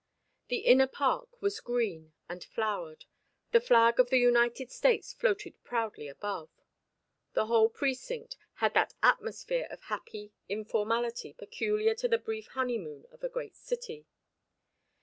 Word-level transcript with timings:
The 0.47 0.57
inner 0.61 0.87
park 0.87 1.39
was 1.43 1.59
green 1.59 2.13
and 2.27 2.43
flowered; 2.43 3.05
the 3.51 3.61
flag 3.61 3.99
of 3.99 4.09
the 4.09 4.17
United 4.17 4.71
States 4.71 5.13
floated 5.13 5.63
proudly 5.63 6.07
above. 6.07 6.49
The 7.33 7.45
whole 7.45 7.69
precinct 7.69 8.35
had 8.55 8.73
that 8.73 8.95
atmosphere 9.03 9.67
of 9.69 9.81
happy 9.83 10.31
informality 10.49 11.33
peculiar 11.33 11.93
to 11.93 12.07
the 12.07 12.17
brief 12.17 12.47
honeymoon 12.47 13.05
of 13.11 13.23
a 13.23 13.29
great 13.29 13.55
city. 13.55 14.07